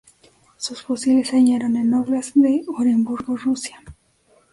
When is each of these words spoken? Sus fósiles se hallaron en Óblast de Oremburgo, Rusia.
Sus 0.57 0.81
fósiles 0.81 1.27
se 1.27 1.37
hallaron 1.37 1.77
en 1.77 1.93
Óblast 1.93 2.33
de 2.33 2.65
Oremburgo, 2.75 3.37
Rusia. 3.37 3.83